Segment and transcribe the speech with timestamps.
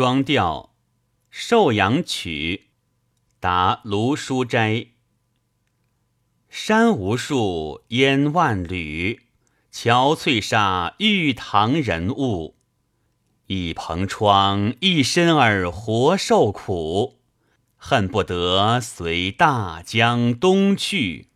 [0.00, 0.70] 双调
[1.28, 2.68] 《寿阳曲》
[3.38, 4.86] 答卢书斋。
[6.48, 9.20] 山无数，烟万缕，
[9.70, 12.56] 憔悴煞玉堂人物。
[13.48, 17.18] 一蓬窗，一身儿活受苦，
[17.76, 21.28] 恨不得随大江东去。